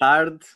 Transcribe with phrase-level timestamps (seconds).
[0.00, 0.46] tarde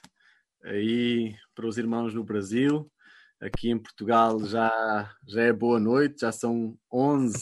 [0.64, 2.90] aí para os irmãos no Brasil.
[3.38, 7.36] Aqui em Portugal já, já é boa noite, já são 11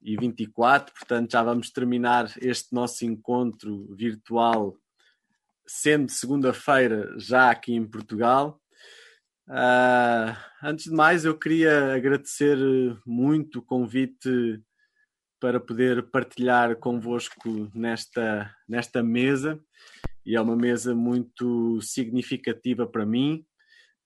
[0.00, 4.76] e 24, portanto já vamos terminar este nosso encontro virtual,
[5.66, 8.60] sendo segunda-feira já aqui em Portugal.
[9.48, 10.30] Uh,
[10.62, 12.56] antes de mais, eu queria agradecer
[13.04, 14.62] muito o convite
[15.40, 19.60] para poder partilhar convosco nesta, nesta mesa
[20.24, 23.44] e é uma mesa muito significativa para mim,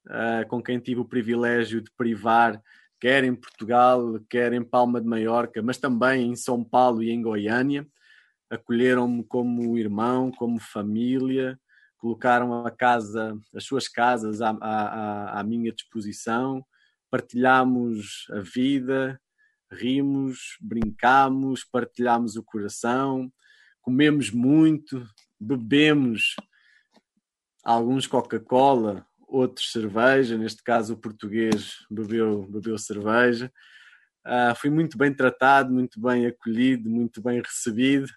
[0.06, 2.60] uh, com quem tive o privilégio de privar,
[3.00, 7.20] quer em Portugal, quer em Palma de Maiorca, mas também em São Paulo e em
[7.20, 7.86] Goiânia.
[8.50, 11.58] Acolheram-me como irmão, como família,
[11.98, 16.64] colocaram a casa, as suas casas à, à, à minha disposição,
[17.10, 19.20] partilhamos a vida,
[19.70, 23.32] rimos, brincamos, partilhamos o coração,
[23.80, 25.06] comemos muito,
[25.44, 26.36] bebemos
[27.62, 33.52] alguns Coca-Cola, outros cerveja, neste caso o português bebeu, bebeu cerveja.
[34.26, 38.08] Uh, fui muito bem tratado, muito bem acolhido, muito bem recebido.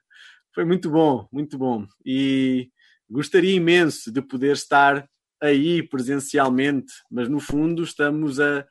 [0.54, 1.86] Foi muito bom, muito bom.
[2.06, 2.70] E
[3.10, 5.08] gostaria imenso de poder estar
[5.42, 8.66] aí presencialmente, mas no fundo estamos a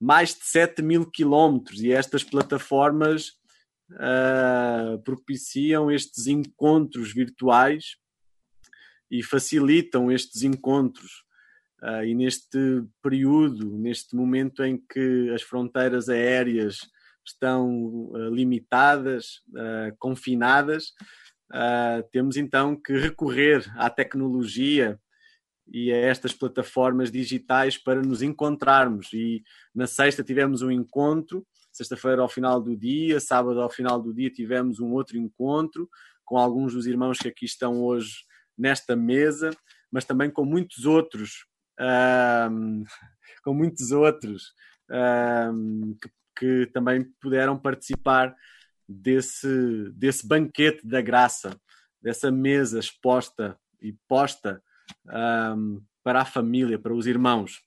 [0.00, 3.32] mais de 7 mil quilómetros e estas plataformas
[3.92, 7.96] uh, propiciam estes encontros virtuais
[9.10, 11.24] e facilitam estes encontros.
[11.82, 16.78] Uh, e neste período, neste momento em que as fronteiras aéreas
[17.24, 17.68] estão
[18.10, 19.42] uh, limitadas,
[19.98, 20.92] confinadas,
[22.10, 24.98] temos então que recorrer à tecnologia
[25.68, 29.12] e a estas plataformas digitais para nos encontrarmos.
[29.12, 29.42] E
[29.74, 31.46] na sexta tivemos um encontro,
[31.76, 35.88] sexta-feira ao final do dia, sábado ao final do dia tivemos um outro encontro
[36.24, 38.24] com alguns dos irmãos que aqui estão hoje
[38.56, 39.50] nesta mesa,
[39.92, 41.46] mas também com muitos outros,
[42.50, 42.82] um,
[43.44, 44.54] com muitos outros
[44.90, 48.34] um, que, que também puderam participar
[48.88, 51.60] desse, desse banquete da graça,
[52.00, 54.62] dessa mesa exposta e posta
[55.54, 57.60] um, para a família, para os irmãos.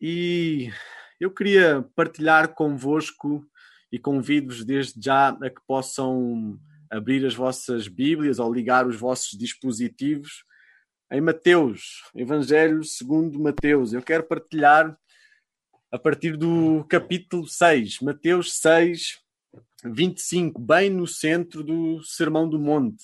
[0.00, 0.70] E
[1.24, 3.42] eu queria partilhar convosco
[3.90, 9.38] e convido-vos desde já a que possam abrir as vossas Bíblias ou ligar os vossos
[9.38, 10.44] dispositivos
[11.10, 13.94] em Mateus, Evangelho segundo Mateus.
[13.94, 14.94] Eu quero partilhar
[15.90, 19.18] a partir do capítulo 6, Mateus 6,
[19.82, 23.02] 25, bem no centro do Sermão do Monte.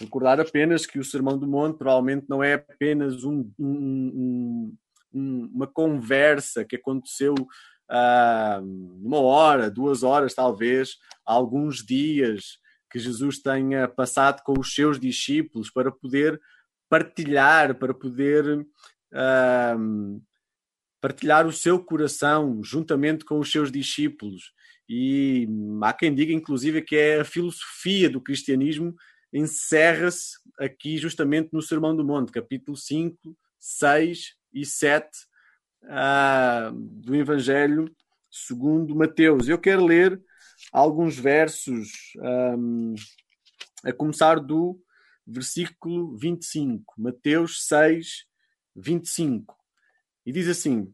[0.00, 4.76] Recordar apenas que o Sermão do Monte provavelmente não é apenas um, um, um,
[5.16, 8.62] uma conversa que aconteceu uh,
[9.02, 12.58] uma hora, duas horas, talvez, alguns dias
[12.90, 16.40] que Jesus tenha passado com os seus discípulos para poder
[16.88, 20.22] partilhar, para poder uh,
[21.00, 24.52] partilhar o seu coração juntamente com os seus discípulos.
[24.88, 25.48] E
[25.82, 28.94] há quem diga, inclusive, que é a filosofia do cristianismo
[29.32, 37.14] encerra-se aqui justamente no Sermão do Monte, capítulo 5, 6 e 7 uh, ah, do
[37.14, 37.94] Evangelho
[38.30, 39.48] segundo Mateus.
[39.48, 40.20] Eu quero ler
[40.72, 42.12] alguns versos,
[42.58, 42.94] um,
[43.84, 44.80] a começar do
[45.26, 48.26] versículo 25, Mateus 6,
[48.74, 49.56] 25.
[50.24, 50.92] E diz assim: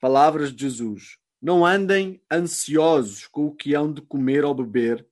[0.00, 5.06] Palavras de Jesus: Não andem ansiosos com o que hão de comer ou beber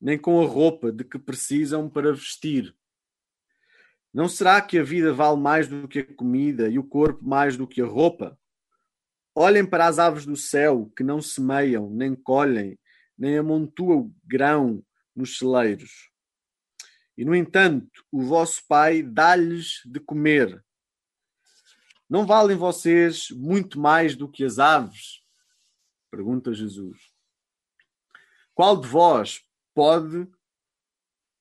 [0.00, 2.74] nem com a roupa de que precisam para vestir.
[4.16, 7.54] Não será que a vida vale mais do que a comida e o corpo mais
[7.54, 8.40] do que a roupa?
[9.34, 12.78] Olhem para as aves do céu que não semeiam, nem colhem,
[13.18, 14.82] nem amontoam grão
[15.14, 16.10] nos celeiros.
[17.14, 20.64] E, no entanto, o vosso Pai dá-lhes de comer.
[22.08, 25.20] Não valem vocês muito mais do que as aves?
[26.10, 27.12] Pergunta Jesus.
[28.54, 29.44] Qual de vós,
[29.74, 30.26] pode,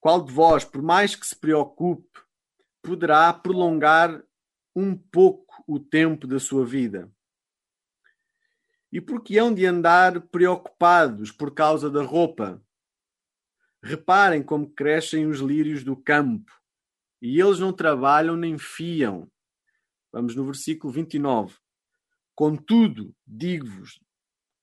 [0.01, 2.25] qual de vós, por mais que se preocupe,
[2.85, 4.23] poderá prolongar
[4.75, 7.11] um pouco o tempo da sua vida?
[8.91, 12.63] E por que hão de andar preocupados por causa da roupa?
[13.83, 16.51] Reparem como crescem os lírios do campo,
[17.21, 19.29] e eles não trabalham nem fiam.
[20.11, 21.57] Vamos no versículo 29.
[22.33, 23.99] Contudo, digo-vos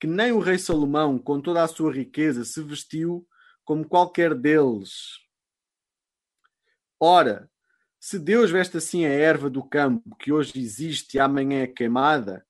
[0.01, 3.25] que nem o rei Salomão, com toda a sua riqueza, se vestiu
[3.65, 5.21] como qualquer deles.
[6.99, 7.52] Ora,
[8.03, 12.45] se Deus veste assim a erva do campo, que hoje existe e amanhã é queimada,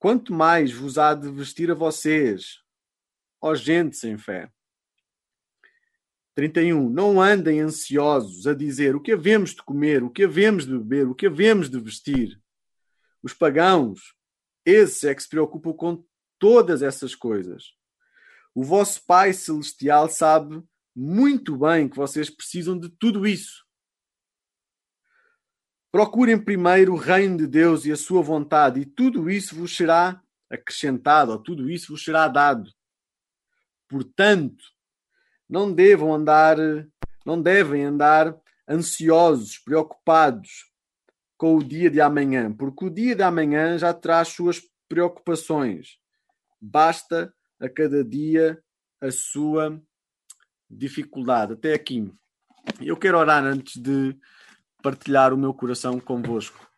[0.00, 2.58] quanto mais vos há de vestir a vocês,
[3.40, 4.50] ó gente sem fé.
[6.34, 6.90] 31.
[6.90, 11.06] Não andem ansiosos a dizer o que havemos de comer, o que havemos de beber,
[11.06, 12.42] o que havemos de vestir.
[13.22, 14.12] Os pagãos,
[14.66, 16.04] esses é que se preocupam com
[16.36, 17.74] todas essas coisas.
[18.52, 20.60] O vosso Pai Celestial sabe
[20.96, 23.67] muito bem que vocês precisam de tudo isso.
[25.98, 30.22] Procurem primeiro o reino de Deus e a sua vontade, e tudo isso vos será
[30.48, 32.70] acrescentado, ou tudo isso vos será dado.
[33.88, 34.62] Portanto,
[35.48, 36.56] não devam andar,
[37.26, 38.32] não devem andar
[38.70, 40.70] ansiosos, preocupados
[41.36, 45.98] com o dia de amanhã, porque o dia de amanhã já traz suas preocupações.
[46.60, 48.62] Basta a cada dia
[49.00, 49.82] a sua
[50.70, 51.54] dificuldade.
[51.54, 52.08] Até aqui.
[52.80, 54.16] Eu quero orar antes de
[54.82, 56.68] partilhar o meu coração convosco.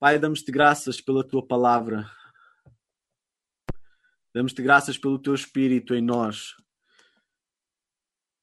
[0.00, 2.10] Pai, damos-te graças pela tua palavra.
[4.34, 6.54] Damos-te graças pelo teu espírito em nós.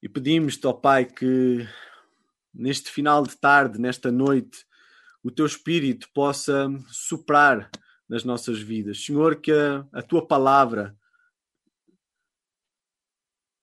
[0.01, 1.67] E pedimos-te, ó Pai, que
[2.53, 4.65] neste final de tarde, nesta noite,
[5.23, 7.69] o teu espírito possa soprar
[8.07, 9.03] nas nossas vidas.
[9.03, 10.95] Senhor, que a, a tua palavra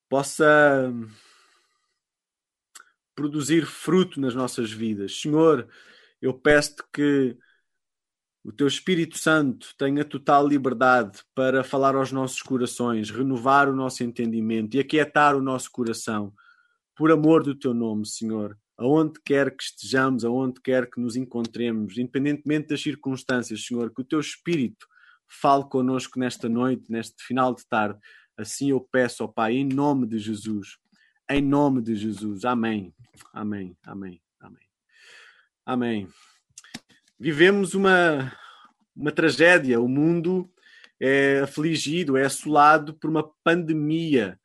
[0.09, 0.91] possa
[3.15, 5.19] produzir fruto nas nossas vidas.
[5.21, 5.67] Senhor,
[6.21, 7.37] eu peço-te que
[8.43, 14.03] o teu Espírito Santo tenha total liberdade para falar aos nossos corações, renovar o nosso
[14.03, 16.33] entendimento e aquietar o nosso coração,
[16.95, 18.57] por amor do teu nome, Senhor.
[18.77, 24.05] Aonde quer que estejamos, aonde quer que nos encontremos, independentemente das circunstâncias, Senhor, que o
[24.05, 24.85] teu Espírito
[25.27, 27.99] fale conosco nesta noite, neste final de tarde.
[28.37, 30.77] Assim eu peço ao Pai, em nome de Jesus.
[31.29, 32.43] Em nome de Jesus.
[32.43, 32.93] Amém.
[33.33, 33.77] Amém.
[33.83, 34.21] Amém.
[34.39, 34.67] Amém.
[35.65, 36.07] Amém.
[37.19, 38.33] Vivemos uma,
[38.95, 39.79] uma tragédia.
[39.79, 40.51] O mundo
[40.99, 44.39] é afligido, é assolado por uma pandemia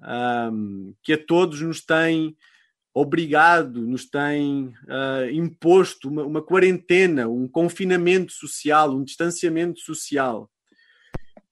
[0.00, 2.36] um, que a todos nos tem
[2.92, 10.50] obrigado, nos tem uh, imposto uma, uma, quarentena, um confinamento social, um distanciamento social.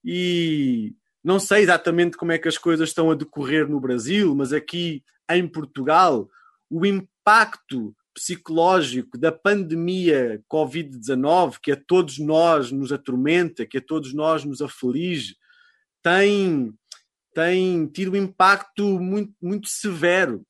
[0.05, 0.95] E
[1.27, 5.03] não sei exatamente como é que as coisas estão a decorrer no Brasil, mas aqui
[5.29, 6.31] em Portugal,
[6.71, 14.15] o impacto psicológico da pandemia Covid-19, que a todos nós nos atormenta, que a todos
[14.15, 15.37] nós nos aflige,
[16.01, 16.73] tem,
[17.35, 20.47] tem tido um impacto muito, muito severo.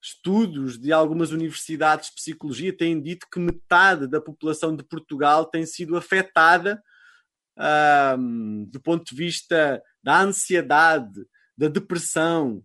[0.00, 5.66] Estudos de algumas universidades de psicologia têm dito que metade da população de Portugal tem
[5.66, 6.80] sido afetada
[8.16, 11.26] um, do ponto de vista da ansiedade,
[11.56, 12.62] da depressão,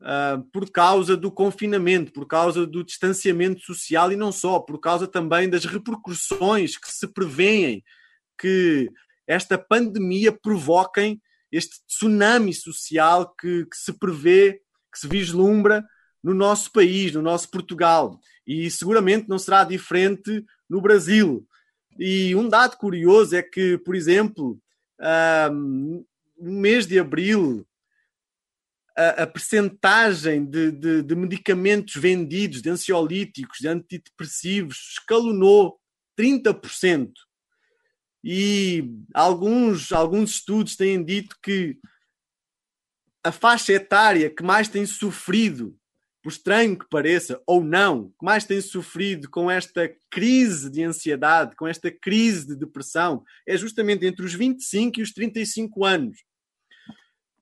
[0.00, 5.06] uh, por causa do confinamento, por causa do distanciamento social e não só, por causa
[5.06, 7.84] também das repercussões que se prevêem
[8.38, 8.90] que
[9.26, 11.20] esta pandemia provoquem
[11.52, 14.60] este tsunami social que, que se prevê,
[14.92, 15.84] que se vislumbra
[16.22, 18.18] no nosso país, no nosso Portugal.
[18.46, 21.46] E seguramente não será diferente no Brasil.
[21.98, 24.58] E um dado curioso é que, por exemplo,
[25.52, 26.04] um,
[26.40, 27.66] no mês de abril,
[28.96, 35.80] a, a percentagem de, de, de, medicamentos vendidos, de ansiolíticos, de antidepressivos, escalonou
[36.18, 37.12] 30%.
[38.22, 41.78] E alguns, alguns estudos têm dito que
[43.24, 45.76] a faixa etária que mais tem sofrido,
[46.22, 51.56] por estranho que pareça, ou não, que mais tem sofrido com esta crise de ansiedade,
[51.56, 56.18] com esta crise de depressão, é justamente entre os 25 e os 35 anos.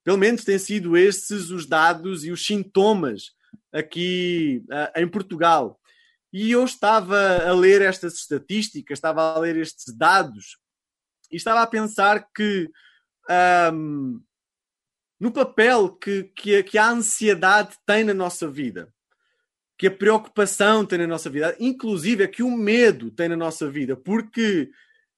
[0.03, 3.31] Pelo menos têm sido esses os dados e os sintomas
[3.71, 5.79] aqui uh, em Portugal.
[6.31, 10.57] E eu estava a ler estas estatísticas, estava a ler estes dados
[11.31, 12.69] e estava a pensar que
[13.73, 14.21] um,
[15.19, 18.91] no papel que, que, que a ansiedade tem na nossa vida,
[19.77, 23.69] que a preocupação tem na nossa vida, inclusive é que o medo tem na nossa
[23.69, 24.69] vida, porque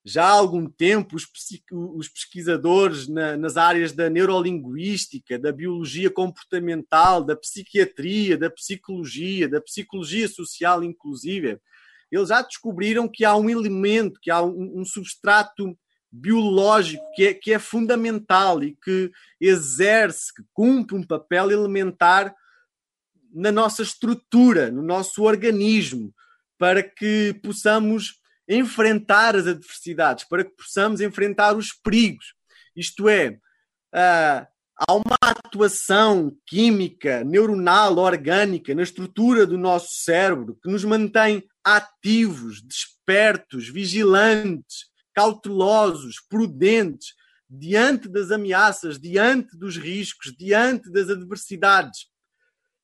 [0.03, 1.27] já há algum tempo os,
[1.71, 9.61] os pesquisadores na, nas áreas da neurolinguística, da biologia comportamental, da psiquiatria, da psicologia, da
[9.61, 11.59] psicologia social, inclusive,
[12.11, 15.77] eles já descobriram que há um elemento, que há um, um substrato
[16.11, 22.35] biológico que é, que é fundamental e que exerce, que cumpre um papel elementar
[23.33, 26.13] na nossa estrutura, no nosso organismo,
[26.57, 32.33] para que possamos enfrentar as adversidades, para que possamos enfrentar os perigos.
[32.75, 33.29] Isto é,
[33.93, 41.43] uh, há uma atuação química, neuronal, orgânica na estrutura do nosso cérebro que nos mantém
[41.63, 47.13] ativos, despertos, vigilantes, cautelosos, prudentes,
[47.49, 52.09] diante das ameaças, diante dos riscos, diante das adversidades.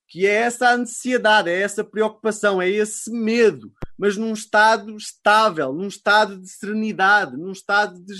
[0.10, 5.88] que é essa ansiedade, é essa preocupação, é esse medo, mas num estado estável, num
[5.88, 8.14] estado de serenidade, num estado de,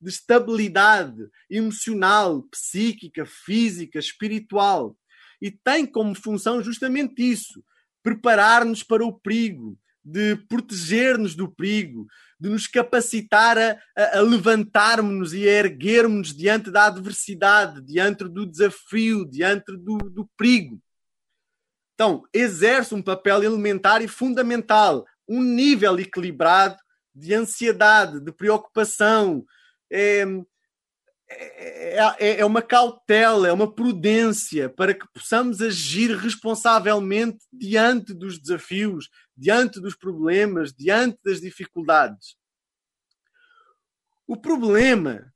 [0.00, 4.96] de estabilidade emocional, psíquica, física, espiritual.
[5.42, 7.64] E tem como função justamente isso:
[8.02, 12.06] preparar-nos para o perigo, de proteger-nos do perigo,
[12.38, 18.46] de nos capacitar a, a, a levantarmos e a erguermos diante da adversidade, diante do
[18.46, 20.80] desafio, diante do, do perigo.
[21.94, 26.76] Então, exerce um papel elementar e fundamental, um nível equilibrado
[27.14, 29.44] de ansiedade, de preocupação.
[29.90, 30.24] É,
[31.28, 38.38] é, é, é, uma cautela, é uma prudência para que possamos agir responsavelmente diante dos
[38.38, 42.36] desafios, diante dos problemas, diante das dificuldades.
[44.26, 45.32] O problema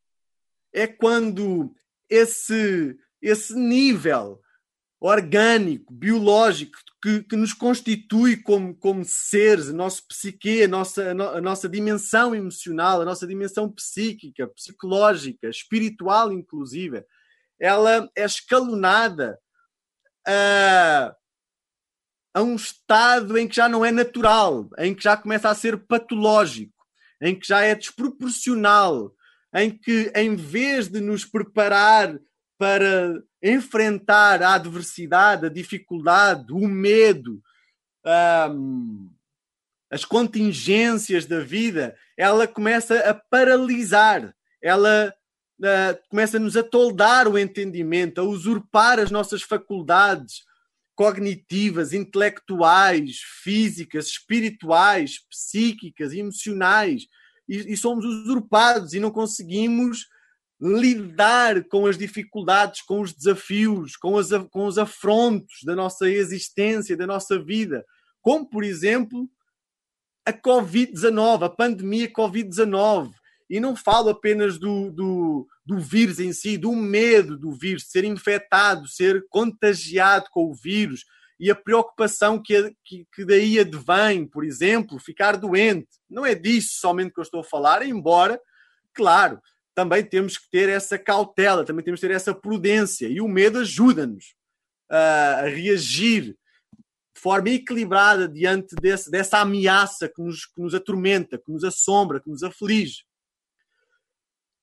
[0.72, 1.74] é quando
[2.08, 4.40] esse, esse nível
[5.00, 11.40] orgânico, biológico, que, que nos constitui como, como seres, a nossa psique, a nossa, a
[11.40, 17.04] nossa dimensão emocional, a nossa dimensão psíquica, psicológica, espiritual, inclusive,
[17.60, 19.38] ela é escalonada
[20.26, 21.14] a,
[22.34, 25.76] a um estado em que já não é natural, em que já começa a ser
[25.86, 26.74] patológico,
[27.20, 29.12] em que já é desproporcional,
[29.54, 32.18] em que, em vez de nos preparar
[32.58, 37.40] para enfrentar a adversidade, a dificuldade, o medo,
[38.50, 39.08] um,
[39.90, 45.14] as contingências da vida, ela começa a paralisar, ela
[45.60, 50.42] uh, começa a nos atoldar o entendimento, a usurpar as nossas faculdades
[50.96, 57.06] cognitivas, intelectuais, físicas, espirituais, psíquicas, emocionais,
[57.48, 60.08] e, e somos usurpados e não conseguimos
[60.60, 66.96] lidar com as dificuldades, com os desafios, com, as, com os afrontos da nossa existência,
[66.96, 67.84] da nossa vida,
[68.20, 69.28] como, por exemplo,
[70.26, 73.12] a Covid-19, a pandemia Covid-19.
[73.48, 78.04] E não falo apenas do, do, do vírus em si, do medo do vírus, ser
[78.04, 81.04] infectado, ser contagiado com o vírus
[81.40, 85.88] e a preocupação que, que, que daí advém, por exemplo, ficar doente.
[86.10, 88.40] Não é disso somente que eu estou a falar, embora,
[88.92, 89.40] claro,
[89.78, 93.06] também temos que ter essa cautela, também temos que ter essa prudência.
[93.06, 94.34] E o medo ajuda-nos
[94.90, 96.36] a reagir
[97.14, 102.18] de forma equilibrada diante desse, dessa ameaça que nos, que nos atormenta, que nos assombra,
[102.18, 103.04] que nos aflige.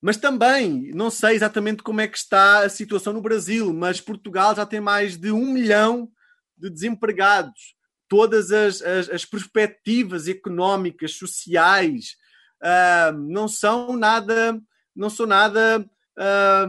[0.01, 4.53] Mas também, não sei exatamente como é que está a situação no Brasil, mas Portugal
[4.53, 6.11] já tem mais de um milhão
[6.57, 7.73] de desempregados.
[8.09, 12.17] Todas as, as, as perspectivas económicas, sociais,
[12.61, 14.61] uh, não são nada
[14.95, 15.85] não são nada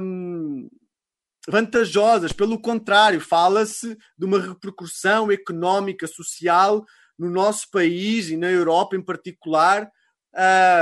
[0.01, 0.69] hum,
[1.49, 2.33] vantajosas.
[2.33, 6.85] Pelo contrário, fala-se de uma repercussão económica, social
[7.19, 9.91] no nosso país e na Europa em particular,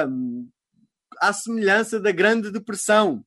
[0.09, 0.49] hum,
[1.21, 3.25] à semelhança da Grande Depressão.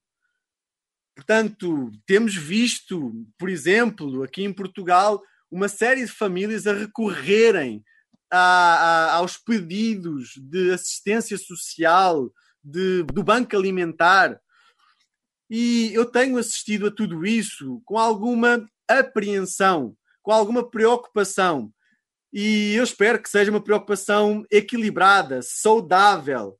[1.16, 7.84] Portanto, temos visto, por exemplo, aqui em Portugal, uma série de famílias a recorrerem
[8.32, 12.32] a, a, aos pedidos de assistência social,
[12.68, 14.40] de, do banco alimentar.
[15.50, 21.72] E eu tenho assistido a tudo isso com alguma apreensão, com alguma preocupação.
[22.34, 26.60] E eu espero que seja uma preocupação equilibrada, saudável.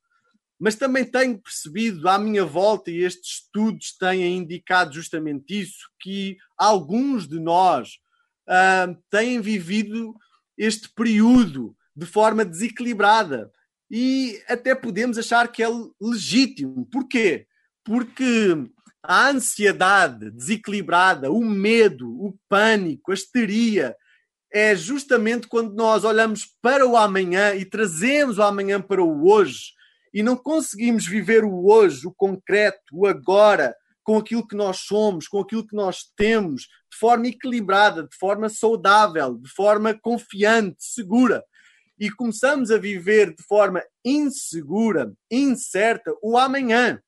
[0.58, 6.38] Mas também tenho percebido à minha volta, e estes estudos têm indicado justamente isso, que
[6.58, 8.00] alguns de nós
[8.48, 10.16] uh, têm vivido
[10.58, 13.52] este período de forma desequilibrada
[13.90, 15.68] e até podemos achar que é
[16.02, 16.86] legítimo.
[16.92, 17.48] Porquê?
[17.84, 18.56] Porque
[19.02, 23.96] a ansiedade desequilibrada, o medo, o pânico, a histeria,
[24.52, 29.74] é justamente quando nós olhamos para o amanhã e trazemos o amanhã para o hoje
[30.14, 35.28] e não conseguimos viver o hoje, o concreto, o agora, com aquilo que nós somos,
[35.28, 41.44] com aquilo que nós temos, de forma equilibrada, de forma saudável, de forma confiante, segura
[42.00, 47.02] e começamos a viver de forma insegura, incerta, o amanhã.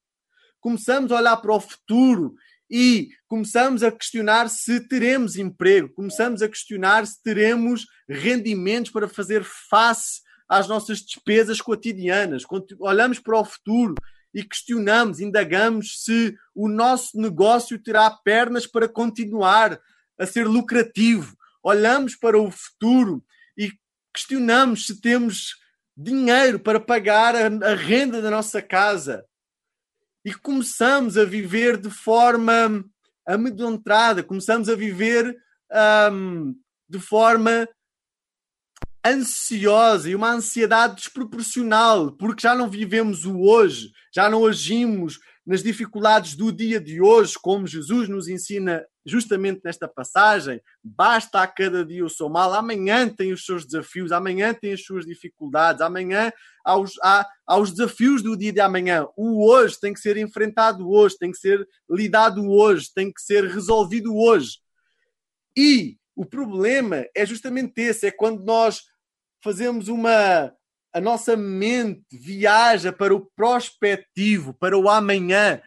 [0.60, 2.36] Começamos a olhar para o futuro
[2.69, 9.43] e começamos a questionar se teremos emprego, começamos a questionar se teremos rendimentos para fazer
[9.43, 12.46] face às nossas despesas cotidianas.
[12.46, 13.96] Quando olhamos para o futuro
[14.34, 19.79] e questionamos, indagamos se o nosso negócio terá pernas para continuar
[20.19, 21.36] a ser lucrativo.
[21.63, 23.24] Olhamos para o futuro
[24.20, 25.56] questionamos se temos
[25.96, 29.26] dinheiro para pagar a, a renda da nossa casa.
[30.26, 32.84] E começamos a viver de forma
[33.26, 35.38] amedrontada, começamos a viver
[36.12, 36.54] um,
[36.90, 37.68] de forma
[39.06, 45.64] ansiosa e uma ansiedade desproporcional, porque já não vivemos o hoje, já não agimos nas
[45.64, 50.62] dificuldades do dia de hoje, como Jesus nos ensina justamente nesta passagem.
[50.84, 54.84] Basta a cada dia o seu mal, amanhã tem os seus desafios, amanhã tem as
[54.84, 56.32] suas dificuldades, amanhã
[56.63, 59.08] há os, há, há os desafios do dia de amanhã.
[59.18, 63.46] O hoje tem que ser enfrentado hoje, tem que ser lidado hoje, tem que ser
[63.46, 64.60] resolvido hoje.
[65.58, 68.84] E o problema é justamente esse: é quando nós
[69.44, 70.54] fazemos uma.
[70.92, 75.62] A nossa mente viaja para o prospectivo, para o amanhã,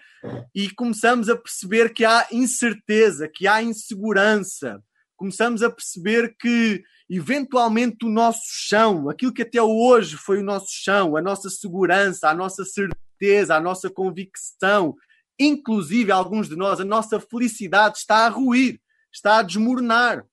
[0.55, 4.83] e começamos a perceber que há incerteza, que há insegurança.
[5.17, 10.69] Começamos a perceber que, eventualmente, o nosso chão, aquilo que até hoje foi o nosso
[10.71, 14.97] chão, a nossa segurança, a nossa certeza, a nossa convicção,
[15.39, 18.81] inclusive alguns de nós, a nossa felicidade está a ruir,
[19.13, 20.25] está a desmoronar.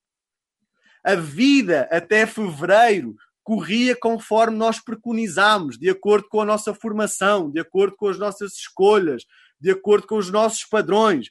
[1.04, 7.60] A vida até fevereiro corria conforme nós preconizámos, de acordo com a nossa formação, de
[7.60, 9.24] acordo com as nossas escolhas,
[9.60, 11.30] de acordo com os nossos padrões.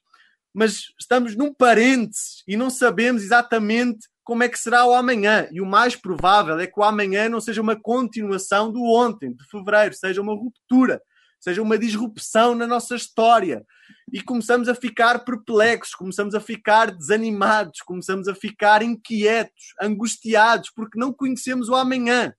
[0.53, 5.49] Mas estamos num parênteses e não sabemos exatamente como é que será o amanhã.
[5.51, 9.45] E o mais provável é que o amanhã não seja uma continuação do ontem, de
[9.49, 11.01] fevereiro, seja uma ruptura
[11.41, 13.65] seja uma disrupção na nossa história.
[14.13, 20.99] E começamos a ficar perplexos, começamos a ficar desanimados, começamos a ficar inquietos, angustiados, porque
[20.99, 22.33] não conhecemos o amanhã.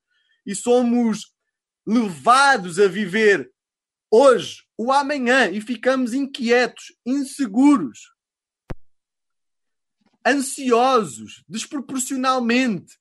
[0.45, 1.33] E somos
[1.87, 3.49] levados a viver
[4.11, 8.11] hoje, o amanhã, e ficamos inquietos, inseguros,
[10.25, 12.97] ansiosos, desproporcionalmente,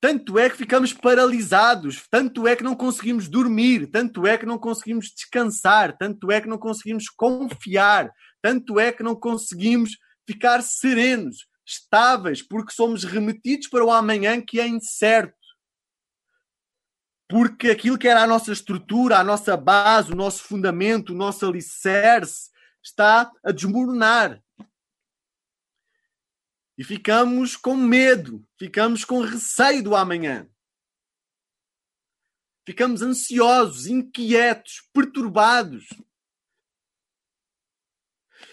[0.00, 4.58] tanto é que ficamos paralisados, tanto é que não conseguimos dormir, tanto é que não
[4.58, 9.96] conseguimos descansar, tanto é que não conseguimos confiar, tanto é que não conseguimos
[10.26, 15.36] ficar serenos, estáveis, porque somos remetidos para o amanhã que é incerto.
[17.28, 21.46] Porque aquilo que era a nossa estrutura, a nossa base, o nosso fundamento, o nosso
[21.46, 22.50] alicerce
[22.82, 24.42] está a desmoronar.
[26.76, 30.48] E ficamos com medo, ficamos com receio do amanhã.
[32.66, 35.86] Ficamos ansiosos, inquietos, perturbados.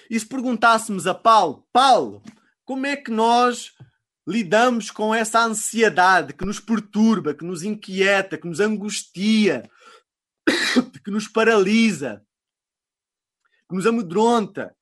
[0.10, 2.24] E se perguntássemos a Paulo, Paulo,
[2.66, 3.74] como é que nós
[4.30, 9.68] lidamos com essa ansiedade que nos perturba, que nos inquieta, que nos angustia,
[11.04, 12.24] que nos paralisa,
[13.68, 14.76] que nos amedronta,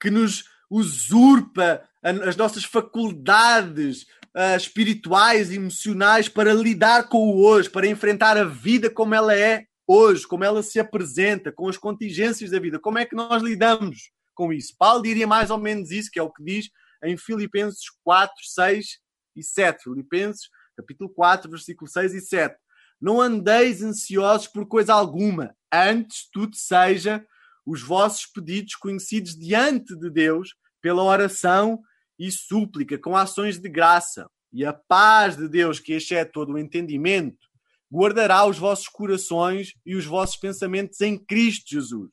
[0.00, 7.68] que nos usurpa as nossas faculdades uh, espirituais e emocionais para lidar com o hoje,
[7.68, 12.50] para enfrentar a vida como ela é hoje, como ela se apresenta, com as contingências
[12.50, 12.78] da vida.
[12.78, 14.72] Como é que nós lidamos com isso?
[14.78, 16.70] Paulo diria mais ou menos isso, que é o que diz
[17.02, 18.98] em Filipenses 4, 6
[19.36, 19.82] e 7.
[19.82, 22.56] Filipenses, capítulo 4, versículo 6 e 7.
[23.00, 27.24] Não andeis ansiosos por coisa alguma, antes tudo seja
[27.64, 31.80] os vossos pedidos conhecidos diante de Deus pela oração
[32.18, 34.30] e súplica, com ações de graça.
[34.52, 37.46] E a paz de Deus, que excede todo o entendimento,
[37.92, 42.10] guardará os vossos corações e os vossos pensamentos em Cristo Jesus.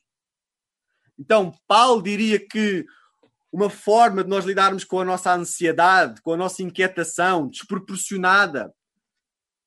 [1.18, 2.86] Então, Paulo diria que
[3.54, 8.74] uma forma de nós lidarmos com a nossa ansiedade, com a nossa inquietação desproporcionada,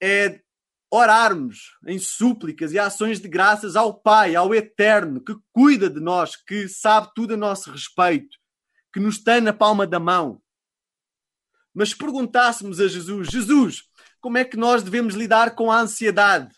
[0.02, 0.40] é
[0.90, 6.34] orarmos em súplicas e ações de graças ao Pai, ao Eterno, que cuida de nós,
[6.34, 8.36] que sabe tudo a nosso respeito,
[8.92, 10.42] que nos tem na palma da mão.
[11.72, 13.84] Mas se perguntássemos a Jesus: Jesus,
[14.20, 16.52] como é que nós devemos lidar com a ansiedade?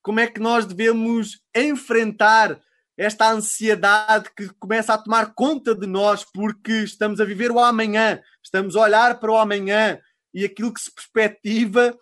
[0.00, 2.58] Como é que nós devemos enfrentar
[2.96, 8.20] esta ansiedade que começa a tomar conta de nós porque estamos a viver o amanhã,
[8.42, 10.00] estamos a olhar para o amanhã
[10.32, 11.96] e aquilo que se perspectiva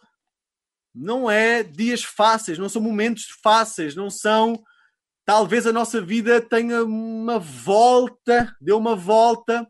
[0.95, 4.63] não é dias fáceis, não são momentos fáceis, não são.
[5.25, 9.67] Talvez a nossa vida tenha uma volta, deu uma volta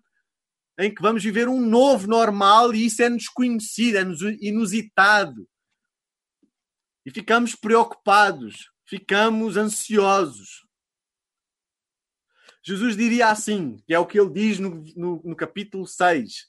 [0.79, 5.49] em que vamos viver um novo normal e isso é desconhecido, é inusitado.
[7.07, 10.65] E ficamos preocupados, ficamos ansiosos.
[12.64, 16.46] Jesus diria assim, que é o que ele diz no, no, no capítulo 6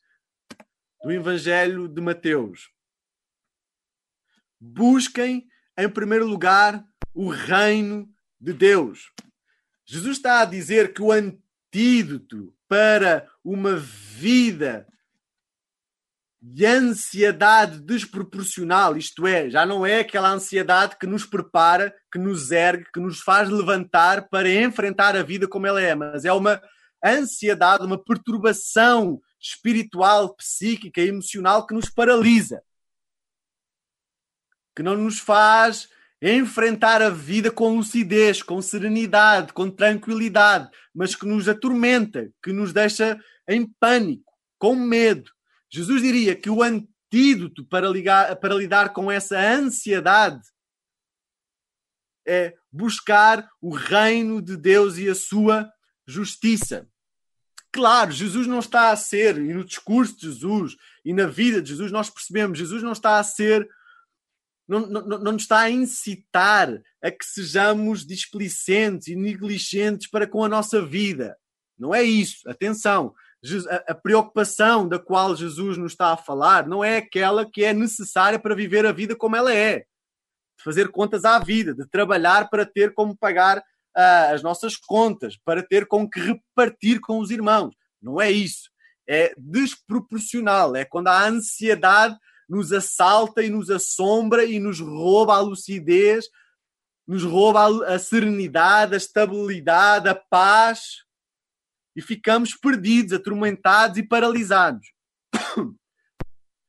[1.04, 2.74] do Evangelho de Mateus
[4.60, 5.48] busquem
[5.78, 9.12] em primeiro lugar o reino de Deus.
[9.86, 14.88] Jesus está a dizer que o antídoto para uma vida
[16.48, 22.52] de ansiedade desproporcional, isto é, já não é aquela ansiedade que nos prepara, que nos
[22.52, 26.62] ergue, que nos faz levantar para enfrentar a vida como ela é, mas é uma
[27.04, 32.62] ansiedade, uma perturbação espiritual, psíquica, emocional que nos paralisa,
[34.76, 35.90] que não nos faz
[36.22, 42.72] enfrentar a vida com lucidez, com serenidade, com tranquilidade, mas que nos atormenta, que nos
[42.72, 45.35] deixa em pânico, com medo.
[45.70, 50.42] Jesus diria que o antídoto para, ligar, para lidar com essa ansiedade
[52.28, 55.72] é buscar o reino de Deus e a sua
[56.08, 56.88] justiça.
[57.72, 61.70] Claro, Jesus não está a ser, e no discurso de Jesus e na vida de
[61.70, 63.70] Jesus, nós percebemos, Jesus não está a ser,
[64.68, 70.44] não, não, não nos está a incitar a que sejamos displicentes e negligentes para com
[70.44, 71.38] a nossa vida.
[71.78, 72.50] Não é isso.
[72.50, 73.14] Atenção,
[73.68, 77.74] a, a preocupação da qual Jesus nos está a falar não é aquela que é
[77.74, 79.80] necessária para viver a vida como ela é.
[80.58, 85.38] De fazer contas à vida, de trabalhar para ter como pagar uh, as nossas contas,
[85.44, 87.76] para ter com que repartir com os irmãos.
[88.02, 88.70] Não é isso.
[89.08, 90.76] É desproporcional.
[90.76, 92.18] É quando a ansiedade
[92.50, 96.26] nos assalta e nos assombra e nos rouba a lucidez,
[97.08, 101.05] nos rouba a serenidade, a estabilidade, a paz
[101.96, 104.88] e ficamos perdidos, atormentados e paralisados.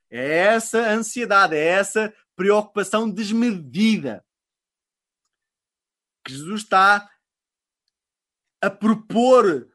[0.08, 4.24] É essa ansiedade, é essa preocupação desmedida
[6.24, 7.10] que Jesus está
[8.62, 9.68] a propor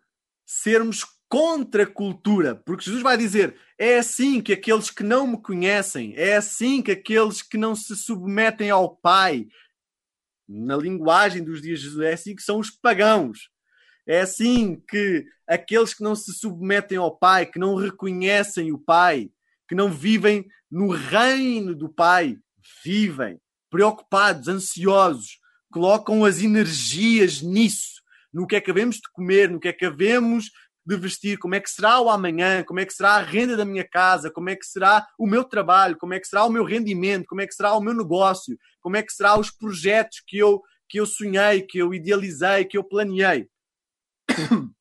[0.45, 5.41] sermos contra a cultura, porque Jesus vai dizer: é assim que aqueles que não me
[5.41, 9.47] conhecem, é assim que aqueles que não se submetem ao Pai,
[10.47, 13.49] na linguagem dos dias de Jesus, é assim que são os pagãos.
[14.07, 19.29] É assim que aqueles que não se submetem ao Pai, que não reconhecem o Pai,
[19.67, 22.37] que não vivem no reino do Pai,
[22.83, 25.39] vivem preocupados, ansiosos,
[25.71, 28.01] colocam as energias nisso,
[28.33, 30.51] no que é que havemos de comer, no que é que havemos
[30.85, 33.63] de vestir, como é que será o amanhã, como é que será a renda da
[33.63, 36.63] minha casa, como é que será o meu trabalho, como é que será o meu
[36.63, 40.37] rendimento, como é que será o meu negócio, como é que será os projetos que
[40.37, 43.47] eu que eu sonhei, que eu idealizei, que eu planeei.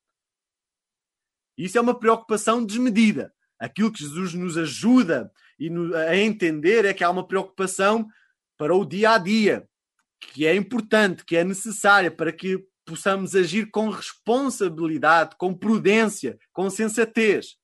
[1.57, 3.33] Isso é uma preocupação desmedida.
[3.59, 5.31] Aquilo que Jesus nos ajuda
[6.09, 8.09] a entender é que há uma preocupação
[8.57, 9.69] para o dia a dia,
[10.19, 16.69] que é importante, que é necessária para que possamos agir com responsabilidade, com prudência, com
[16.71, 17.57] sensatez.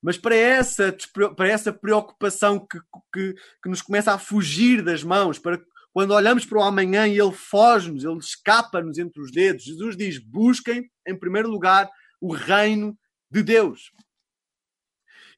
[0.00, 0.94] Mas para essa,
[1.34, 2.78] para essa preocupação que,
[3.12, 5.58] que, que nos começa a fugir das mãos, para
[5.94, 10.18] quando olhamos para o amanhã e ele foge-nos, ele escapa-nos entre os dedos, Jesus diz:
[10.18, 11.88] busquem, em primeiro lugar,
[12.20, 12.94] o reino
[13.30, 13.90] de Deus.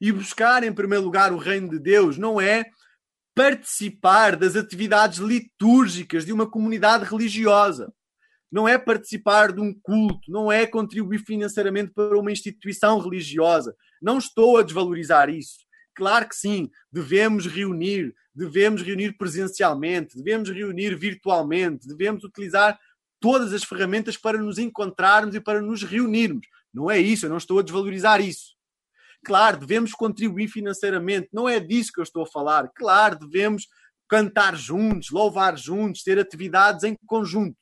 [0.01, 2.65] E buscar, em primeiro lugar, o reino de Deus não é
[3.33, 7.93] participar das atividades litúrgicas de uma comunidade religiosa
[8.51, 13.75] não é participar de um culto, não é contribuir financeiramente para uma instituição religiosa.
[14.01, 15.59] Não estou a desvalorizar isso.
[15.95, 22.79] Claro que sim, devemos reunir, devemos reunir presencialmente, devemos reunir virtualmente, devemos utilizar
[23.19, 26.45] todas as ferramentas para nos encontrarmos e para nos reunirmos.
[26.71, 28.55] Não é isso, eu não estou a desvalorizar isso.
[29.25, 32.69] Claro, devemos contribuir financeiramente, não é disso que eu estou a falar.
[32.75, 33.67] Claro, devemos
[34.07, 37.57] cantar juntos, louvar juntos, ter atividades em conjunto.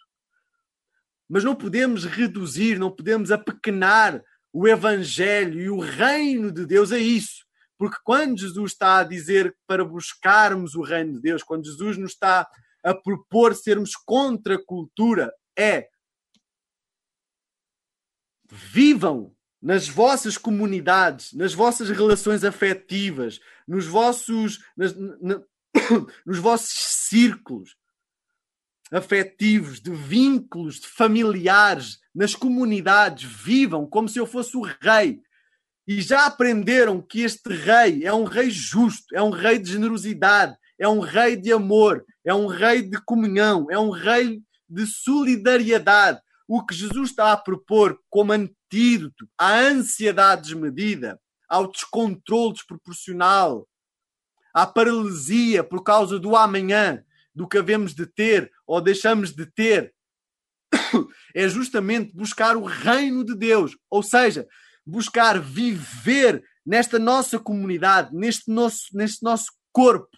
[1.29, 6.99] Mas não podemos reduzir, não podemos apequenar o Evangelho e o reino de Deus a
[6.99, 7.44] isso.
[7.85, 12.13] Porque quando Jesus está a dizer para buscarmos o reino de Deus, quando Jesus nos
[12.13, 12.49] está
[12.83, 15.87] a propor sermos contra a cultura, é
[18.49, 25.39] vivam nas vossas comunidades, nas vossas relações afetivas, nos vossos, nas, na,
[26.25, 26.73] nos vossos
[27.07, 27.77] círculos,
[28.91, 35.21] afetivos, de vínculos, de familiares, nas comunidades, vivam como se eu fosse o rei.
[35.87, 40.57] E já aprenderam que este rei é um rei justo, é um rei de generosidade,
[40.79, 46.19] é um rei de amor, é um rei de comunhão, é um rei de solidariedade.
[46.47, 53.67] O que Jesus está a propor como antídoto à ansiedade desmedida, ao descontrole desproporcional,
[54.53, 59.93] à paralisia por causa do amanhã, do que havemos de ter ou deixamos de ter,
[61.35, 64.47] é justamente buscar o reino de Deus, ou seja,
[64.85, 70.09] buscar viver nesta nossa comunidade, neste nosso, neste nosso corpo,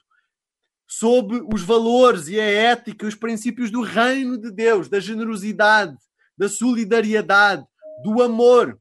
[0.88, 5.96] sob os valores e a ética os princípios do reino de Deus, da generosidade,
[6.38, 7.66] da solidariedade,
[8.04, 8.80] do amor.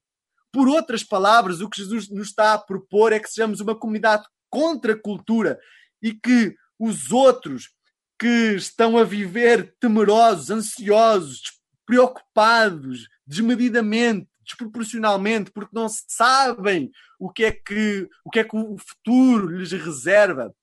[0.53, 4.25] Por outras palavras, o que Jesus nos está a propor é que sejamos uma comunidade
[4.49, 5.59] contra a cultura
[6.03, 7.70] e que os outros
[8.18, 11.42] que estão a viver temerosos, ansiosos,
[11.85, 18.76] preocupados, desmedidamente, desproporcionalmente, porque não sabem o que é que o, que é que o
[18.78, 20.54] futuro lhes reserva.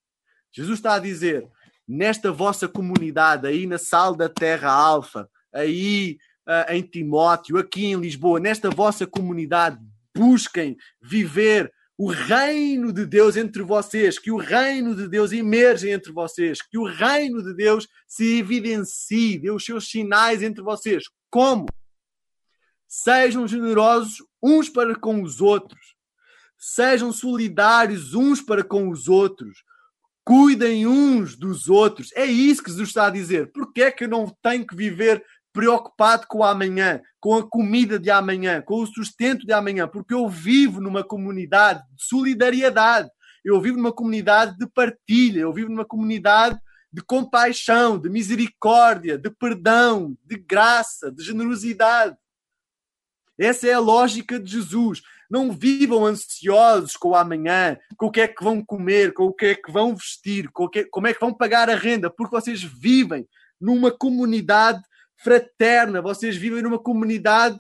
[0.52, 1.46] Jesus está a dizer:
[1.88, 6.18] nesta vossa comunidade, aí na sala da Terra Alfa, aí
[6.48, 9.78] uh, em Timóteo, aqui em Lisboa, nesta vossa comunidade,
[10.16, 16.12] busquem viver o reino de Deus entre vocês, que o reino de Deus emerja entre
[16.12, 21.04] vocês, que o reino de Deus se evidencie, dê os seus sinais entre vocês.
[21.30, 21.68] Como?
[22.96, 25.96] Sejam generosos uns para com os outros,
[26.56, 29.64] sejam solidários uns para com os outros,
[30.24, 32.12] cuidem uns dos outros.
[32.14, 33.52] É isso que Jesus está a dizer.
[33.52, 37.50] Por que é que eu não tenho que viver preocupado com o amanhã, com a
[37.50, 43.10] comida de amanhã, com o sustento de amanhã, porque eu vivo numa comunidade de solidariedade,
[43.44, 46.60] eu vivo numa comunidade de partilha, eu vivo numa comunidade
[46.92, 52.16] de compaixão, de misericórdia, de perdão, de graça, de generosidade.
[53.40, 55.02] Essa é a lógica de Jesus.
[55.30, 59.34] Não vivam ansiosos com o amanhã, com o que é que vão comer, com o
[59.34, 62.36] que é que vão vestir, com que, como é que vão pagar a renda, porque
[62.36, 63.28] vocês vivem
[63.60, 64.82] numa comunidade
[65.18, 67.60] fraterna, vocês vivem numa comunidade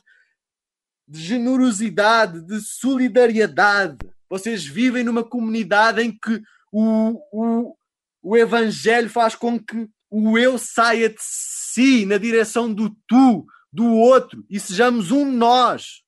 [1.07, 3.97] de generosidade, de solidariedade.
[4.29, 7.75] Vocês vivem numa comunidade em que o, o,
[8.21, 13.91] o Evangelho faz com que o eu saia de si na direção do tu, do
[13.91, 16.03] outro, e sejamos um nós.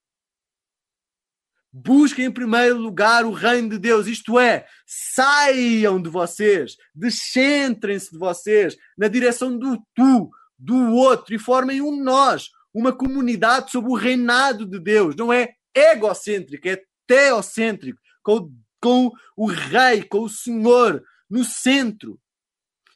[1.73, 8.17] Busquem em primeiro lugar o reino de Deus, isto é, saiam de vocês, descentrem-se de
[8.17, 13.95] vocês na direção do tu, do outro e formem um nós, uma comunidade sob o
[13.95, 15.15] reinado de Deus.
[15.15, 22.17] Não é egocêntrico, é teocêntrico, com, com o rei, com o Senhor no centro.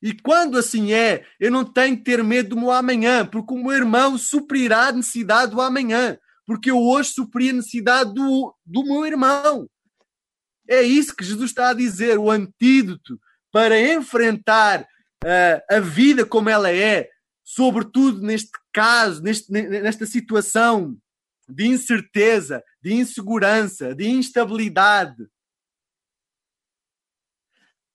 [0.02, 3.58] E quando assim é, eu não tenho que ter medo do meu amanhã, porque o
[3.58, 8.84] meu irmão suprirá a necessidade do amanhã, porque eu hoje supri a necessidade do, do
[8.84, 9.70] meu irmão.
[10.68, 13.20] É isso que Jesus está a dizer, o antídoto
[13.52, 17.10] para enfrentar uh, a vida como ela é,
[17.44, 20.96] sobretudo neste caso, neste, nesta situação
[21.48, 25.28] de incerteza, de insegurança, de instabilidade.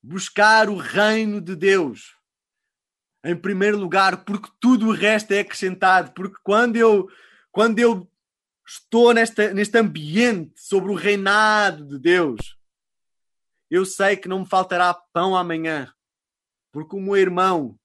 [0.07, 2.15] Buscar o reino de Deus
[3.25, 6.13] em primeiro lugar, porque tudo o resto é acrescentado.
[6.13, 7.09] Porque quando eu,
[7.51, 8.07] quando eu
[8.67, 12.59] estou nesta, neste ambiente sobre o reinado de Deus,
[13.71, 15.91] eu sei que não me faltará pão amanhã,
[16.71, 17.79] porque o meu irmão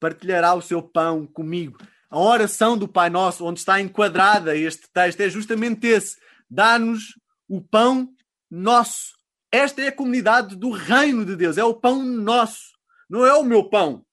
[0.00, 1.78] partilhará o seu pão comigo.
[2.10, 7.60] A oração do Pai Nosso, onde está enquadrada este texto, é justamente esse: dá-nos o
[7.60, 8.12] pão
[8.50, 9.19] nosso.
[9.52, 12.72] Esta é a comunidade do reino de Deus, é o pão nosso,
[13.08, 14.04] não é o meu pão.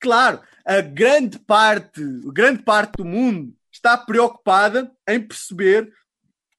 [0.00, 5.92] Claro, a grande parte, a grande parte do mundo está preocupada em perceber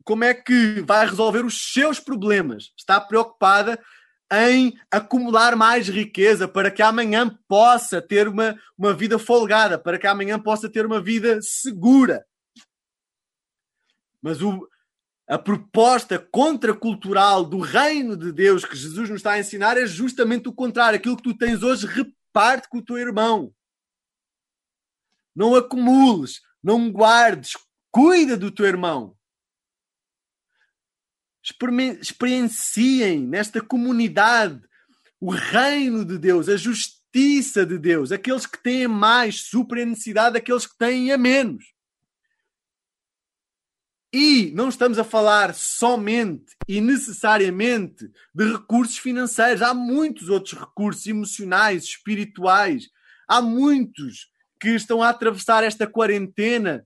[0.03, 2.71] como é que vai resolver os seus problemas.
[2.77, 3.79] Está preocupada
[4.31, 10.05] em acumular mais riqueza para que amanhã possa ter uma, uma vida folgada, para que
[10.05, 12.25] amanhã possa ter uma vida segura.
[14.21, 14.67] Mas o,
[15.29, 20.49] a proposta contracultural do reino de Deus que Jesus nos está a ensinar é justamente
[20.49, 20.97] o contrário.
[20.97, 23.53] Aquilo que tu tens hoje, reparte com o teu irmão.
[25.35, 27.53] Não acumules, não guardes,
[27.91, 29.15] cuida do teu irmão
[31.99, 34.61] experienciem nesta comunidade
[35.19, 38.11] o reino de Deus, a justiça de Deus.
[38.11, 41.73] Aqueles que têm mais suprem necessidade daqueles que têm a menos.
[44.11, 49.61] E não estamos a falar somente e necessariamente de recursos financeiros.
[49.61, 52.89] Há muitos outros recursos emocionais, espirituais.
[53.27, 56.85] Há muitos que estão a atravessar esta quarentena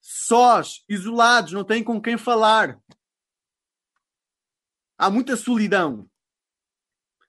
[0.00, 2.78] sós, isolados, não têm com quem falar.
[4.98, 6.08] Há muita solidão.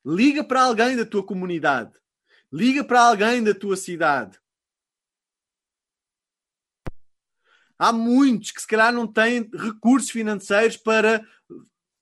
[0.06, 1.92] Liga para alguém da tua comunidade.
[2.52, 4.38] Liga para alguém da tua cidade.
[7.78, 11.26] Há muitos que se calhar não têm recursos financeiros para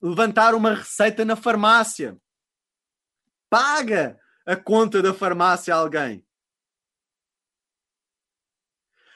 [0.01, 2.19] levantar uma receita na farmácia.
[3.49, 6.25] Paga a conta da farmácia a alguém.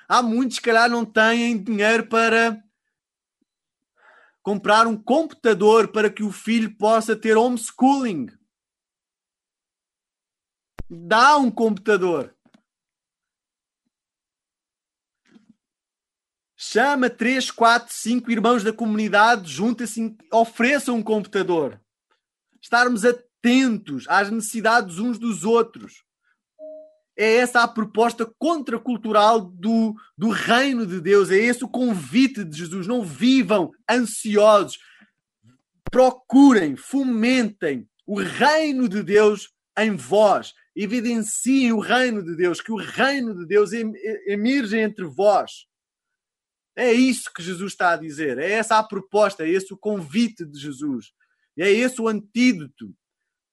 [0.08, 2.64] Há muitos que se calhar não têm dinheiro para
[4.44, 8.28] comprar um computador para que o filho possa ter homeschooling.
[10.88, 12.35] Dá um computador.
[16.68, 21.80] Chama 3, 4, 5 irmãos da comunidade, junta-se, ofereça um computador.
[22.60, 26.04] Estarmos atentos às necessidades uns dos outros.
[27.16, 31.30] É essa a proposta contracultural do, do reino de Deus.
[31.30, 32.88] É esse o convite de Jesus.
[32.88, 34.80] Não vivam ansiosos.
[35.92, 40.56] Procurem, fomentem o reino de Deus em vós.
[40.76, 42.60] Evidenciem o reino de Deus.
[42.60, 45.68] Que o reino de Deus emerge entre vós.
[46.76, 48.38] É isso que Jesus está a dizer.
[48.38, 49.44] É essa a proposta.
[49.44, 51.12] É esse o convite de Jesus.
[51.58, 52.94] É esse o antídoto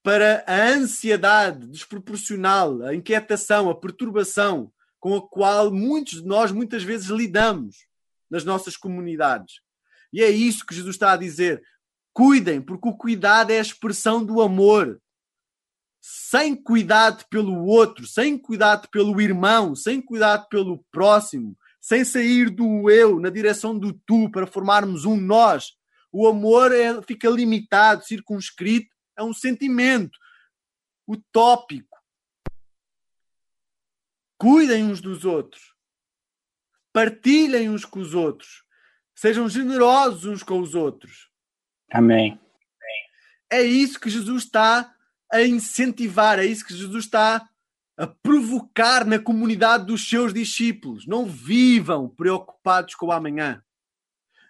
[0.02, 6.82] para a ansiedade desproporcional, a inquietação, a perturbação com a qual muitos de nós muitas
[6.82, 7.86] vezes lidamos
[8.30, 9.60] nas nossas comunidades.
[10.12, 11.62] E é isso que Jesus está a dizer.
[12.12, 15.00] Cuidem, porque o cuidado é a expressão do amor.
[16.00, 22.88] Sem cuidado pelo outro, sem cuidado pelo irmão, sem cuidado pelo próximo, sem sair do
[22.88, 25.76] eu na direção do tu para formarmos um nós,
[26.12, 30.16] o amor é, fica limitado, circunscrito é um sentimento
[31.06, 31.98] utópico.
[34.38, 35.74] Cuidem uns dos outros.
[36.92, 38.62] Partilhem uns com os outros.
[39.14, 41.30] Sejam generosos uns com os outros.
[41.90, 42.40] Amém.
[43.50, 44.94] É isso que Jesus está
[45.30, 47.48] a incentivar, é isso que Jesus está
[48.02, 51.06] a provocar na comunidade dos seus discípulos.
[51.06, 53.64] Não vivam preocupados com o amanhã.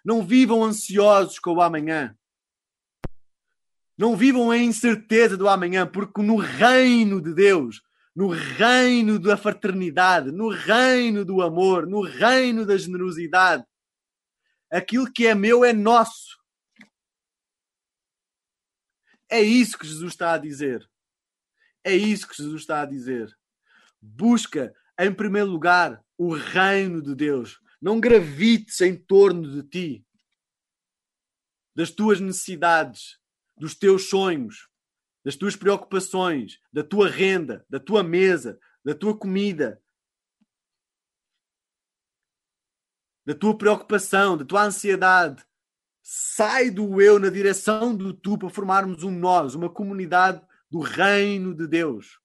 [0.03, 2.17] Não vivam ansiosos com o amanhã.
[3.95, 7.83] Não vivam a incerteza do amanhã, porque no reino de Deus,
[8.15, 13.63] no reino da fraternidade, no reino do amor, no reino da generosidade,
[14.71, 16.39] aquilo que é meu é nosso.
[19.29, 20.89] É isso que Jesus está a dizer.
[21.83, 23.31] É isso que Jesus está a dizer.
[24.05, 27.57] Busca, em primeiro lugar, o reino de Deus.
[27.81, 30.05] Não gravites em torno de ti,
[31.73, 33.17] das tuas necessidades,
[33.57, 34.67] dos teus sonhos,
[35.23, 39.81] das tuas preocupações, da tua renda, da tua mesa, da tua comida,
[43.25, 45.43] da tua preocupação, da tua ansiedade.
[46.01, 51.55] Sai do eu na direção do tu para formarmos um nós, uma comunidade do reino
[51.55, 52.22] de Deus.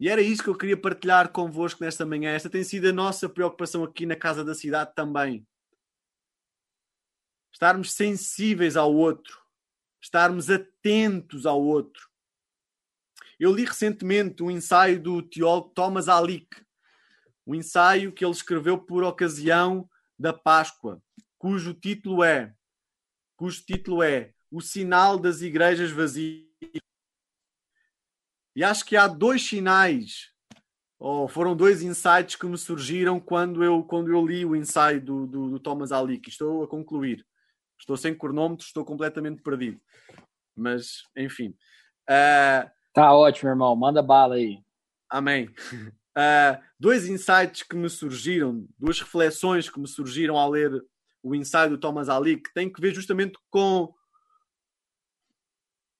[0.00, 2.30] E era isso que eu queria partilhar convosco nesta manhã.
[2.30, 5.46] Esta tem sido a nossa preocupação aqui na Casa da Cidade também
[7.58, 9.36] estarmos sensíveis ao outro,
[10.00, 12.08] estarmos atentos ao outro.
[13.38, 16.48] Eu li recentemente um ensaio do teólogo Thomas Alick,
[17.44, 21.02] um ensaio que ele escreveu por ocasião da Páscoa,
[21.36, 22.54] cujo título é
[23.36, 26.47] cujo título é O Sinal das Igrejas Vazias.
[28.58, 30.32] E acho que há dois sinais,
[30.98, 35.28] ou foram dois insights que me surgiram quando eu, quando eu li o ensaio do,
[35.28, 36.28] do, do Thomas Alick.
[36.28, 37.24] Estou a concluir.
[37.78, 39.80] Estou sem cronómetro, estou completamente perdido.
[40.56, 41.50] Mas, enfim.
[42.10, 42.68] Uh...
[42.92, 43.76] Tá ótimo, irmão.
[43.76, 44.58] Manda bala aí.
[45.08, 45.48] Amém.
[46.16, 50.84] Uh, dois insights que me surgiram, duas reflexões que me surgiram ao ler
[51.22, 53.94] o ensaio do Thomas Ali, que tem que ver justamente com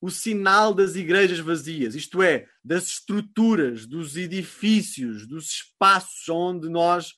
[0.00, 7.10] o sinal das igrejas vazias, isto é, das estruturas, dos edifícios, dos espaços onde nós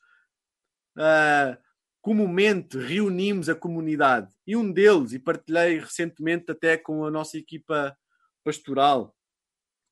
[0.96, 1.56] uh,
[2.00, 4.32] comumente reunimos a comunidade.
[4.46, 7.96] E um deles, e partilhei recentemente até com a nossa equipa
[8.42, 9.14] pastoral,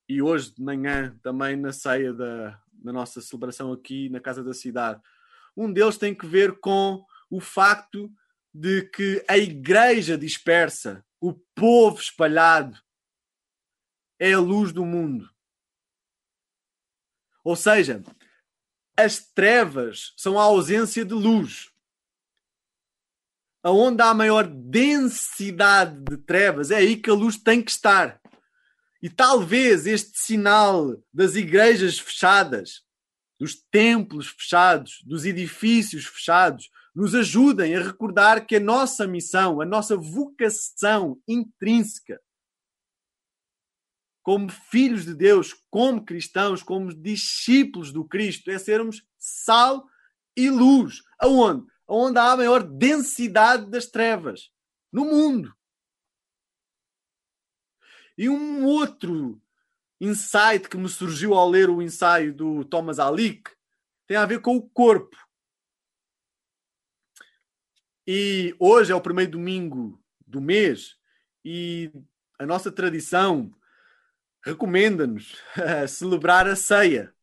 [0.07, 4.55] e hoje de manhã também na ceia da, da nossa celebração aqui na Casa da
[4.55, 4.99] Cidade.
[5.55, 8.11] Um deles tem que ver com o facto
[8.53, 12.77] de que a igreja dispersa, o povo espalhado,
[14.17, 15.29] é a luz do mundo.
[17.43, 18.03] Ou seja,
[18.97, 21.71] as trevas são a ausência de luz
[23.61, 28.19] aonde há maior densidade de trevas, é aí que a luz tem que estar.
[29.01, 32.83] E talvez este sinal das igrejas fechadas,
[33.39, 39.65] dos templos fechados, dos edifícios fechados, nos ajudem a recordar que a nossa missão, a
[39.65, 42.21] nossa vocação intrínseca,
[44.21, 49.87] como filhos de Deus, como cristãos, como discípulos do Cristo, é sermos sal
[50.35, 51.01] e luz.
[51.17, 51.65] Aonde?
[51.89, 54.51] onde há a maior densidade das trevas
[54.91, 55.55] no mundo.
[58.15, 59.41] E um outro
[59.99, 63.49] insight que me surgiu ao ler o ensaio do Thomas Alick
[64.05, 65.17] tem a ver com o corpo.
[68.11, 70.97] E hoje é o primeiro domingo do mês
[71.45, 71.91] e
[72.39, 73.53] a nossa tradição
[74.43, 75.37] recomenda-nos
[75.87, 77.13] celebrar a ceia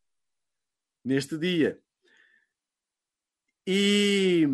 [1.05, 1.81] neste dia.
[3.67, 4.47] E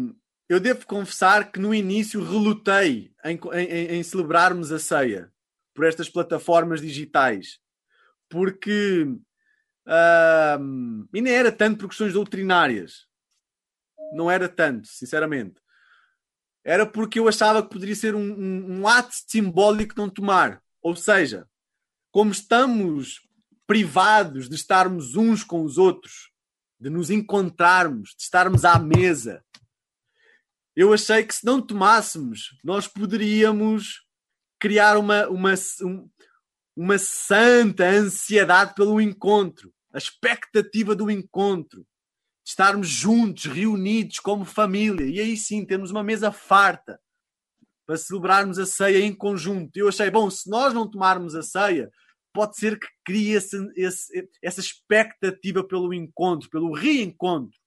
[0.48, 5.30] eu devo confessar que no início relutei em, em, em celebrarmos a ceia
[5.74, 7.60] por estas plataformas digitais,
[8.30, 9.06] porque
[9.84, 13.08] Uh, e nem era tanto por questões doutrinárias.
[14.12, 15.61] Não era tanto, sinceramente.
[16.64, 20.62] Era porque eu achava que poderia ser um, um, um ato simbólico não tomar.
[20.80, 21.46] Ou seja,
[22.10, 23.20] como estamos
[23.66, 26.30] privados de estarmos uns com os outros,
[26.78, 29.44] de nos encontrarmos, de estarmos à mesa,
[30.74, 34.06] eu achei que se não tomássemos, nós poderíamos
[34.58, 35.54] criar uma, uma,
[36.76, 41.86] uma santa ansiedade pelo encontro, a expectativa do encontro,
[42.44, 47.00] estarmos juntos, reunidos como família, e aí sim temos uma mesa farta
[47.86, 49.76] para celebrarmos a ceia em conjunto.
[49.76, 51.90] Eu achei, bom, se nós não tomarmos a ceia,
[52.32, 57.58] pode ser que crie esse, esse, essa expectativa pelo encontro, pelo reencontro.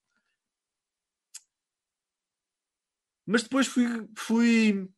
[3.26, 3.86] Mas depois fui,
[4.17, 4.89] fui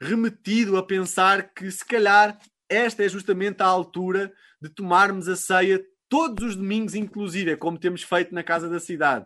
[0.00, 2.38] remetido a pensar que se calhar
[2.68, 8.02] esta é justamente a altura de tomarmos a ceia todos os domingos, inclusive, como temos
[8.02, 9.24] feito na Casa da Cidade.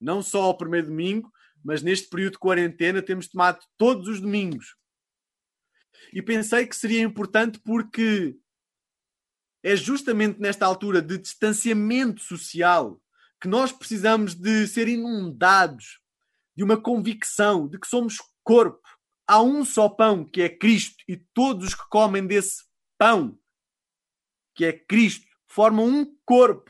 [0.00, 1.30] Não só ao primeiro domingo,
[1.62, 4.74] mas neste período de quarentena temos tomado todos os domingos.
[6.14, 8.38] E pensei que seria importante porque
[9.62, 12.98] é justamente nesta altura de distanciamento social
[13.38, 16.00] que nós precisamos de ser inundados
[16.56, 18.88] de uma convicção de que somos corpo.
[19.26, 22.64] Há um só pão, que é Cristo, e todos os que comem desse
[22.96, 23.38] pão,
[24.54, 26.68] que é Cristo, formam um corpo.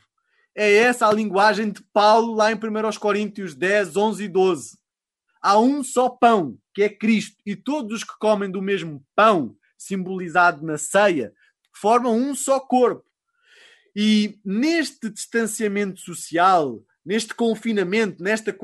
[0.54, 4.78] É essa a linguagem de Paulo lá em 1 Coríntios 10, 11 e 12.
[5.42, 9.56] Há um só pão, que é Cristo, e todos os que comem do mesmo pão,
[9.76, 11.32] simbolizado na ceia,
[11.74, 13.04] formam um só corpo.
[13.96, 18.54] E neste distanciamento social, neste confinamento, nesta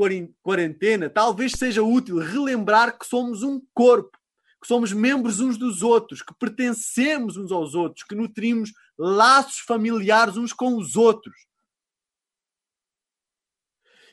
[0.42, 4.18] quarentena, talvez seja útil relembrar que somos um corpo,
[4.60, 10.36] que somos membros uns dos outros, que pertencemos uns aos outros, que nutrimos laços familiares
[10.36, 11.46] uns com os outros.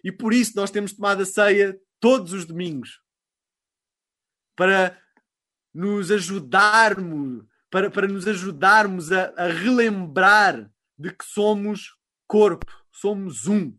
[0.04, 3.02] E por isso nós temos tomado a ceia todos os domingos
[4.56, 5.00] para
[5.74, 11.96] nos ajudarmos, para, para nos ajudarmos a, a relembrar de que somos
[12.26, 13.78] corpo, somos um.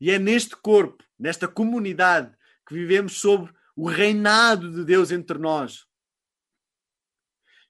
[0.00, 2.36] E é neste corpo, nesta comunidade,
[2.66, 5.86] que vivemos sobre o reinado de Deus entre nós.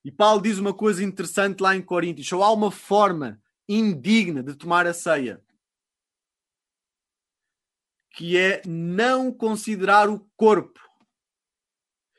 [0.04, 4.56] E Paulo diz uma coisa interessante lá em Coríntios: só há uma forma indigna de
[4.56, 5.40] tomar a ceia,
[8.12, 10.80] que é não considerar o corpo.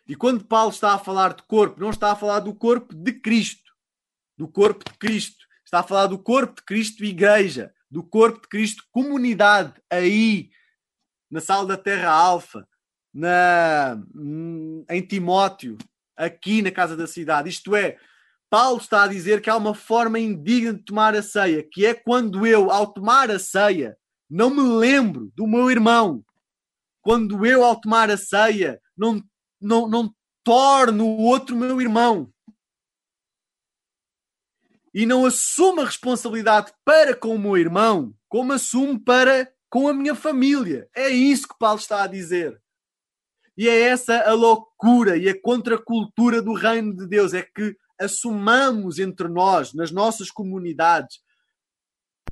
[0.07, 3.11] E quando Paulo está a falar de corpo, não está a falar do corpo de
[3.19, 3.73] Cristo,
[4.37, 8.47] do corpo de Cristo, está a falar do corpo de Cristo, igreja, do corpo de
[8.47, 10.49] Cristo, comunidade, aí,
[11.29, 12.65] na sala da Terra Alfa,
[13.13, 14.01] na,
[14.89, 15.77] em Timóteo,
[16.15, 17.49] aqui na casa da cidade.
[17.49, 17.97] Isto é,
[18.49, 21.93] Paulo está a dizer que há uma forma indigna de tomar a ceia, que é
[21.93, 23.97] quando eu, ao tomar a ceia,
[24.29, 26.23] não me lembro do meu irmão.
[27.01, 29.21] Quando eu, ao tomar a ceia, não,
[29.59, 32.31] não, não torno o outro meu irmão
[34.93, 39.93] e não assumo a responsabilidade para com o meu irmão, como assumo para com a
[39.93, 40.89] minha família.
[40.93, 42.61] É isso que Paulo está a dizer.
[43.57, 48.97] E é essa a loucura e a contracultura do reino de Deus, é que assumamos
[48.97, 51.19] entre nós, nas nossas comunidades,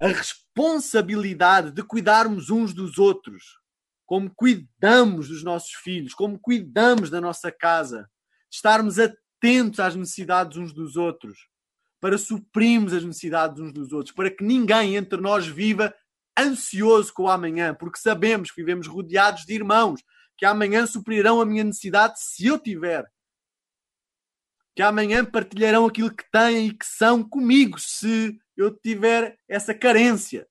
[0.02, 3.60] a responsabilidade de cuidarmos uns dos outros,
[4.06, 8.10] como cuidamos dos nossos filhos, como cuidamos da nossa casa,
[8.52, 11.38] estarmos atentos às necessidades uns dos outros
[12.00, 15.94] para suprirmos as necessidades uns dos outros, para que ninguém entre nós viva
[16.38, 20.02] ansioso com o amanhã, porque sabemos que vivemos rodeados de irmãos
[20.40, 23.06] que amanhã suprirão a minha necessidade se eu tiver.
[24.74, 30.48] Que amanhã partilharão aquilo que têm e que são comigo se eu tiver essa carência.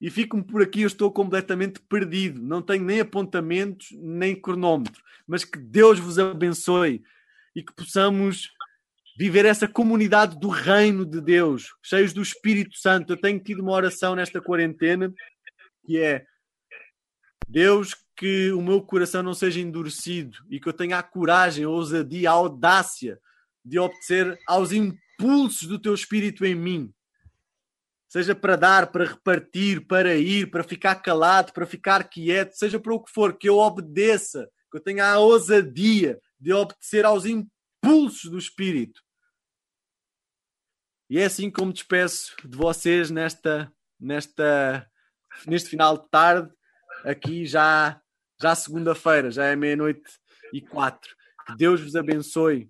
[0.00, 2.42] E fico-me por aqui, eu estou completamente perdido.
[2.42, 5.00] Não tenho nem apontamentos, nem cronómetro.
[5.24, 7.04] Mas que Deus vos abençoe
[7.54, 8.50] e que possamos
[9.16, 13.12] viver essa comunidade do reino de Deus, cheios do Espírito Santo.
[13.12, 15.14] Eu tenho tido uma oração nesta quarentena
[15.86, 16.26] que é
[17.48, 21.68] Deus, que o meu coração não seja endurecido e que eu tenha a coragem, a
[21.68, 23.20] ousadia, a audácia
[23.64, 26.92] de obedecer aos impulsos do teu Espírito em mim.
[28.08, 32.94] Seja para dar, para repartir, para ir, para ficar calado, para ficar quieto, seja para
[32.94, 38.30] o que for, que eu obedeça, que eu tenha a ousadia de obedecer aos impulsos
[38.30, 39.06] do Espírito
[41.08, 44.90] e é assim como despeço de vocês nesta, nesta,
[45.46, 46.52] neste final de tarde,
[47.06, 48.00] aqui já,
[48.40, 50.02] já segunda-feira, já é meia-noite
[50.52, 51.14] e quatro.
[51.46, 52.68] Que Deus vos abençoe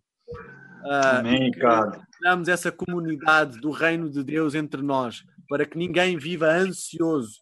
[0.86, 2.00] Uh, Amém, cara.
[2.22, 7.40] Damos essa comunidade do reino de Deus entre nós, para que ninguém viva ansioso,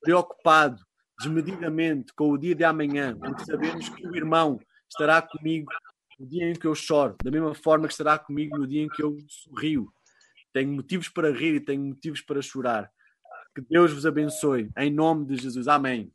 [0.00, 0.80] preocupado,
[1.18, 5.72] desmedidamente com o dia de amanhã, porque sabemos que o irmão estará comigo
[6.18, 8.88] no dia em que eu choro, da mesma forma que estará comigo no dia em
[8.88, 9.88] que eu sorrio.
[10.52, 12.88] Tenho motivos para rir e tenho motivos para chorar.
[13.56, 14.70] Que Deus vos abençoe.
[14.78, 15.66] Em nome de Jesus.
[15.66, 16.12] Amém.